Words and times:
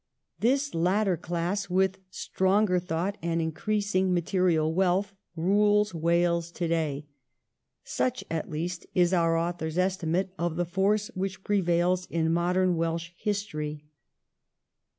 This 0.39 0.73
latter 0.73 1.15
class 1.15 1.69
'with 1.69 1.99
stronger 2.09 2.79
thought 2.79 3.19
and 3.21 3.39
increasing 3.39 4.11
material 4.15 4.73
wealth, 4.73 5.13
rules 5.35 5.93
Wales 5.93 6.49
to 6.53 6.67
day'— 6.67 7.05
such 7.83 8.23
at 8.31 8.49
least 8.49 8.87
is 8.95 9.13
our 9.13 9.37
author's 9.37 9.77
estimate 9.77 10.33
of 10.39 10.55
the 10.55 10.65
force 10.65 11.09
which 11.13 11.43
prevails 11.43 12.07
in 12.07 12.33
modern 12.33 12.75
Welsh 12.77 13.11
history. 13.15 13.83